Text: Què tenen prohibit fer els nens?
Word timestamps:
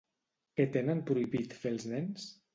Què 0.59 0.65
tenen 0.77 1.03
prohibit 1.11 1.55
fer 1.61 1.75
els 1.77 1.87
nens? 1.95 2.27